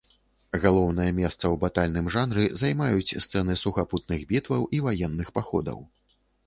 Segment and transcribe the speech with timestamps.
[0.61, 5.79] Галоўнае месца ў батальным жанры займаюць сцэны сухапутных, бітваў і ваенных паходаў.